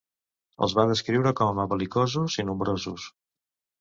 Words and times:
Els 0.67 0.73
va 0.77 0.85
descriure 0.91 1.33
com 1.41 1.63
a 1.65 1.67
bel·licosos 1.73 2.39
i 2.41 2.47
nombrosos. 2.49 3.07